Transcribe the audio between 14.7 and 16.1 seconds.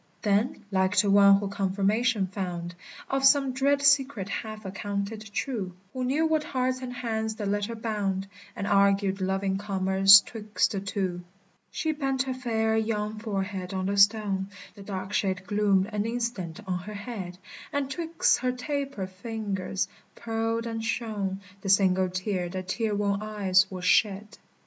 The dark shade gloomed an